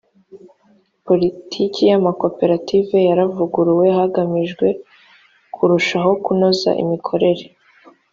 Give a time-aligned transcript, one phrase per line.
[1.07, 4.67] politiki y amakoperative yaravuguruwe hagamijwe
[5.53, 7.43] kurushaho kunoza imikorere